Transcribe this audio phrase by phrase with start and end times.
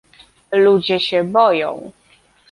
[0.51, 1.91] Ludzie się boją